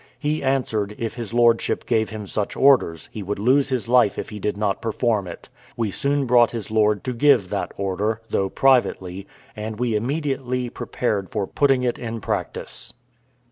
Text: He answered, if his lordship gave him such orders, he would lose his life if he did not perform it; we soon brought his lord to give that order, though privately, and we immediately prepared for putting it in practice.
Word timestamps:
He 0.17 0.41
answered, 0.41 0.95
if 0.97 1.13
his 1.13 1.31
lordship 1.31 1.85
gave 1.85 2.09
him 2.09 2.25
such 2.25 2.57
orders, 2.57 3.07
he 3.11 3.21
would 3.21 3.37
lose 3.37 3.69
his 3.69 3.87
life 3.87 4.17
if 4.17 4.29
he 4.31 4.39
did 4.39 4.57
not 4.57 4.81
perform 4.81 5.27
it; 5.27 5.47
we 5.77 5.91
soon 5.91 6.25
brought 6.25 6.49
his 6.49 6.71
lord 6.71 7.03
to 7.03 7.13
give 7.13 7.49
that 7.51 7.71
order, 7.77 8.19
though 8.31 8.49
privately, 8.49 9.27
and 9.55 9.79
we 9.79 9.95
immediately 9.95 10.71
prepared 10.71 11.29
for 11.29 11.45
putting 11.45 11.83
it 11.83 11.99
in 11.99 12.19
practice. 12.19 12.93